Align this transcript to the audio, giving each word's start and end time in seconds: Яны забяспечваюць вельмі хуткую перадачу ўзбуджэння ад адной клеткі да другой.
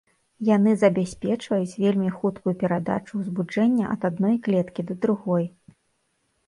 Яны 0.47 0.71
забяспечваюць 0.83 1.77
вельмі 1.83 2.09
хуткую 2.17 2.55
перадачу 2.65 3.13
ўзбуджэння 3.23 3.85
ад 3.93 4.01
адной 4.11 4.35
клеткі 4.47 4.81
да 4.91 5.01
другой. 5.07 5.45